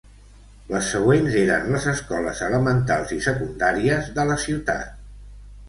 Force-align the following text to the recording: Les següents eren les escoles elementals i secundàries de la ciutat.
Les 0.69 0.87
següents 0.93 1.35
eren 1.41 1.69
les 1.75 1.85
escoles 1.91 2.41
elementals 2.49 3.15
i 3.19 3.21
secundàries 3.29 4.11
de 4.19 4.29
la 4.33 4.43
ciutat. 4.49 5.01